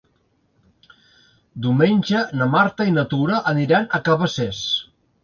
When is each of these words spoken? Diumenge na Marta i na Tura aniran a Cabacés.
Diumenge 1.65 2.23
na 2.39 2.47
Marta 2.53 2.87
i 2.93 2.95
na 2.97 3.05
Tura 3.13 3.43
aniran 3.53 3.87
a 3.99 4.01
Cabacés. 4.09 4.65